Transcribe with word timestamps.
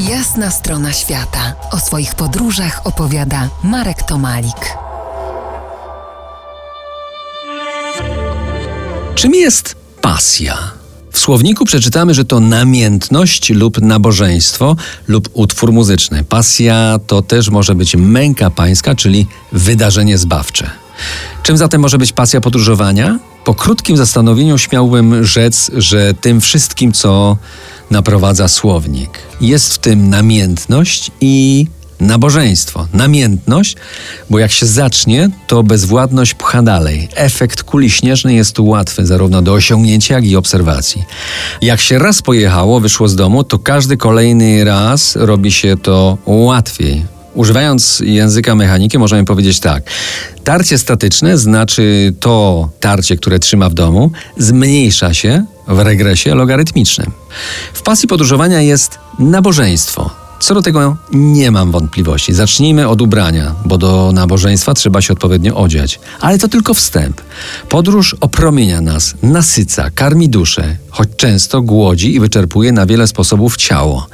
Jasna 0.00 0.50
strona 0.50 0.92
świata. 0.92 1.54
O 1.70 1.78
swoich 1.78 2.14
podróżach 2.14 2.80
opowiada 2.84 3.48
Marek 3.62 4.02
Tomalik. 4.02 4.76
Czym 9.14 9.34
jest 9.34 9.76
pasja? 10.00 10.58
W 11.12 11.18
słowniku 11.18 11.64
przeczytamy, 11.64 12.14
że 12.14 12.24
to 12.24 12.40
namiętność 12.40 13.50
lub 13.50 13.80
nabożeństwo 13.80 14.76
lub 15.08 15.28
utwór 15.32 15.72
muzyczny. 15.72 16.24
Pasja 16.24 16.98
to 17.06 17.22
też 17.22 17.50
może 17.50 17.74
być 17.74 17.96
męka 17.96 18.50
pańska, 18.50 18.94
czyli 18.94 19.26
wydarzenie 19.52 20.18
zbawcze. 20.18 20.70
Czym 21.42 21.56
zatem 21.56 21.80
może 21.80 21.98
być 21.98 22.12
pasja 22.12 22.40
podróżowania? 22.40 23.18
Po 23.44 23.54
krótkim 23.54 23.96
zastanowieniu 23.96 24.58
śmiałbym 24.58 25.24
rzec, 25.24 25.70
że 25.76 26.14
tym 26.14 26.40
wszystkim, 26.40 26.92
co 26.92 27.36
naprowadza 27.90 28.48
słownik. 28.48 29.10
Jest 29.40 29.74
w 29.74 29.78
tym 29.78 30.08
namiętność 30.08 31.10
i 31.20 31.66
nabożeństwo, 32.00 32.86
namiętność, 32.92 33.76
bo 34.30 34.38
jak 34.38 34.52
się 34.52 34.66
zacznie, 34.66 35.30
to 35.46 35.62
bezwładność 35.62 36.34
pcha 36.34 36.62
dalej. 36.62 37.08
Efekt 37.14 37.62
kuli 37.62 37.90
śnieżnej 37.90 38.36
jest 38.36 38.52
tu 38.52 38.66
łatwy, 38.66 39.06
zarówno 39.06 39.42
do 39.42 39.52
osiągnięcia, 39.52 40.14
jak 40.14 40.24
i 40.24 40.36
obserwacji. 40.36 41.04
Jak 41.62 41.80
się 41.80 41.98
raz 41.98 42.22
pojechało, 42.22 42.80
wyszło 42.80 43.08
z 43.08 43.16
domu, 43.16 43.44
to 43.44 43.58
każdy 43.58 43.96
kolejny 43.96 44.64
raz 44.64 45.16
robi 45.16 45.52
się 45.52 45.76
to 45.82 46.18
łatwiej. 46.26 47.04
Używając 47.34 48.02
języka 48.04 48.54
mechaniki, 48.54 48.98
możemy 48.98 49.24
powiedzieć 49.24 49.60
tak. 49.60 49.82
Tarcie 50.44 50.78
statyczne 50.78 51.38
znaczy 51.38 52.14
to 52.20 52.68
tarcie, 52.80 53.16
które 53.16 53.38
trzyma 53.38 53.68
w 53.68 53.74
domu, 53.74 54.10
zmniejsza 54.38 55.14
się 55.14 55.44
w 55.68 55.78
regresie 55.78 56.34
logarytmicznym. 56.34 57.12
W 57.72 57.82
pasji 57.82 58.08
podróżowania 58.08 58.60
jest 58.60 58.98
nabożeństwo. 59.18 60.25
Co 60.40 60.54
do 60.54 60.62
tego 60.62 60.96
nie 61.12 61.50
mam 61.50 61.70
wątpliwości. 61.70 62.34
Zacznijmy 62.34 62.88
od 62.88 63.02
ubrania, 63.02 63.54
bo 63.64 63.78
do 63.78 64.10
nabożeństwa 64.14 64.74
trzeba 64.74 65.02
się 65.02 65.12
odpowiednio 65.12 65.56
odziać. 65.56 66.00
Ale 66.20 66.38
to 66.38 66.48
tylko 66.48 66.74
wstęp. 66.74 67.20
Podróż 67.68 68.16
opromienia 68.20 68.80
nas, 68.80 69.14
nasyca, 69.22 69.90
karmi 69.90 70.28
duszę, 70.28 70.76
choć 70.90 71.08
często 71.16 71.62
głodzi 71.62 72.14
i 72.14 72.20
wyczerpuje 72.20 72.72
na 72.72 72.86
wiele 72.86 73.06
sposobów 73.06 73.56
ciało. 73.56 74.06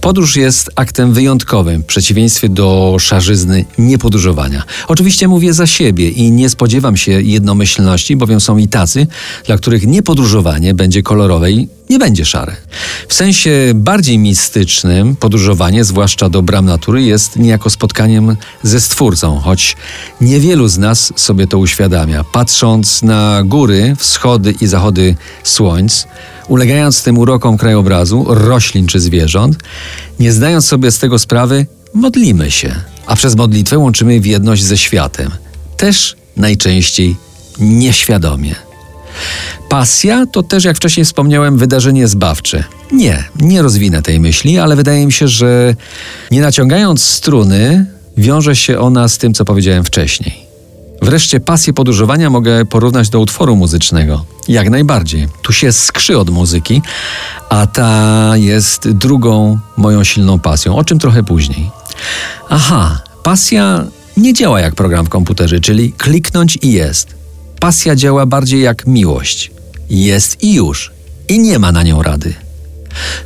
Podróż 0.00 0.36
jest 0.36 0.70
aktem 0.76 1.12
wyjątkowym, 1.12 1.82
w 1.82 1.86
przeciwieństwie 1.86 2.48
do 2.48 2.96
szarzyzny 3.00 3.64
niepodróżowania. 3.78 4.62
Oczywiście 4.88 5.28
mówię 5.28 5.52
za 5.52 5.66
siebie 5.66 6.08
i 6.08 6.30
nie 6.30 6.50
spodziewam 6.50 6.96
się 6.96 7.12
jednomyślności, 7.22 8.16
bowiem 8.16 8.40
są 8.40 8.56
i 8.56 8.68
tacy, 8.68 9.06
dla 9.46 9.56
których 9.56 9.86
niepodróżowanie 9.86 10.74
będzie 10.74 11.02
kolorowe 11.02 11.52
i 11.52 11.68
nie 11.90 11.98
będzie 11.98 12.24
szare. 12.24 12.56
W 13.08 13.14
sensie 13.14 13.50
bardziej 13.74 14.18
mistycznym 14.18 15.16
podróżowanie, 15.16 15.84
zwłaszcza 15.84 16.28
do 16.28 16.42
bram 16.42 16.64
natury, 16.64 17.02
jest 17.02 17.36
niejako 17.36 17.70
spotkaniem 17.70 18.36
ze 18.62 18.80
Stwórcą, 18.80 19.38
choć 19.38 19.76
niewielu 20.20 20.68
z 20.68 20.78
nas 20.78 21.12
sobie 21.16 21.46
to 21.46 21.58
uświadamia. 21.58 22.24
Patrząc 22.24 23.02
na 23.02 23.42
góry, 23.44 23.96
wschody 23.98 24.54
i 24.60 24.66
zachody 24.66 25.16
słońc, 25.44 26.06
ulegając 26.48 27.02
tym 27.02 27.18
urokom 27.18 27.56
krajobrazu, 27.56 28.24
roślin 28.28 28.86
czy 28.86 29.00
zwierząt, 29.00 29.56
nie 30.20 30.32
zdając 30.32 30.66
sobie 30.66 30.90
z 30.90 30.98
tego 30.98 31.18
sprawy, 31.18 31.66
modlimy 31.94 32.50
się, 32.50 32.74
a 33.06 33.16
przez 33.16 33.36
modlitwę 33.36 33.78
łączymy 33.78 34.20
w 34.20 34.26
jedność 34.26 34.64
ze 34.64 34.78
światem. 34.78 35.30
Też 35.76 36.16
najczęściej 36.36 37.16
nieświadomie. 37.58 38.69
Pasja 39.70 40.26
to 40.26 40.42
też, 40.42 40.64
jak 40.64 40.76
wcześniej 40.76 41.04
wspomniałem, 41.04 41.58
wydarzenie 41.58 42.08
zbawcze. 42.08 42.64
Nie, 42.92 43.24
nie 43.40 43.62
rozwinę 43.62 44.02
tej 44.02 44.20
myśli, 44.20 44.58
ale 44.58 44.76
wydaje 44.76 45.06
mi 45.06 45.12
się, 45.12 45.28
że 45.28 45.74
nie 46.30 46.40
naciągając 46.40 47.02
struny, 47.02 47.86
wiąże 48.16 48.56
się 48.56 48.78
ona 48.78 49.08
z 49.08 49.18
tym, 49.18 49.34
co 49.34 49.44
powiedziałem 49.44 49.84
wcześniej. 49.84 50.46
Wreszcie 51.02 51.40
pasję 51.40 51.72
podróżowania 51.72 52.30
mogę 52.30 52.64
porównać 52.64 53.08
do 53.08 53.20
utworu 53.20 53.56
muzycznego. 53.56 54.24
Jak 54.48 54.70
najbardziej. 54.70 55.28
Tu 55.42 55.52
się 55.52 55.72
skrzy 55.72 56.18
od 56.18 56.30
muzyki, 56.30 56.82
a 57.48 57.66
ta 57.66 58.32
jest 58.36 58.88
drugą 58.90 59.58
moją 59.76 60.04
silną 60.04 60.38
pasją, 60.38 60.76
o 60.76 60.84
czym 60.84 60.98
trochę 60.98 61.22
później. 61.22 61.70
Aha, 62.48 63.02
pasja 63.22 63.84
nie 64.16 64.34
działa 64.34 64.60
jak 64.60 64.74
program 64.74 65.06
w 65.06 65.08
komputerze, 65.08 65.60
czyli 65.60 65.92
kliknąć 65.92 66.58
i 66.62 66.72
jest. 66.72 67.14
Pasja 67.60 67.96
działa 67.96 68.26
bardziej 68.26 68.62
jak 68.62 68.86
miłość. 68.86 69.59
Jest 69.90 70.42
i 70.42 70.54
już. 70.54 70.92
I 71.28 71.38
nie 71.38 71.58
ma 71.58 71.72
na 71.72 71.82
nią 71.82 72.02
rady. 72.02 72.34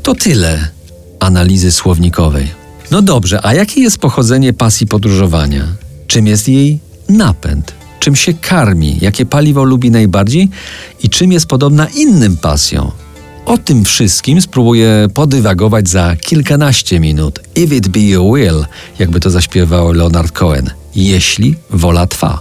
To 0.03 0.15
tyle 0.15 0.69
analizy 1.21 1.73
słownikowej. 1.73 2.49
No 2.91 3.03
dobrze, 3.03 3.47
a 3.47 3.55
jakie 3.55 3.81
jest 3.81 3.99
pochodzenie 3.99 4.53
pasji 4.53 4.87
podróżowania? 4.87 5.67
Czym 6.07 6.27
jest 6.27 6.49
jej 6.49 6.79
napęd? 7.09 7.75
Czym 8.01 8.17
się 8.17 8.35
karmi? 8.35 8.99
Jakie 9.01 9.27
paliwo 9.27 9.65
lubi 9.65 9.91
najbardziej? 9.91 10.49
I 11.03 11.11
czym 11.11 11.33
jest 11.33 11.47
podobna 11.47 11.87
innym 11.87 12.37
pasjom? 12.37 12.91
O 13.47 13.59
tym 13.59 13.85
wszystkim 13.85 14.41
spróbuję 14.41 15.09
podywagować 15.15 15.89
za 15.89 16.17
kilkanaście 16.17 17.01
minut. 17.01 17.41
If 17.55 17.77
it 17.77 17.89
be 17.89 18.01
your 18.01 18.37
will, 18.37 18.65
jakby 18.99 19.21
to 19.21 19.31
zaśpiewał 19.31 19.93
Leonard 19.93 20.33
Cohen. 20.33 20.71
Jeśli 20.97 21.57
wola 21.71 22.07
trwa. 22.07 22.41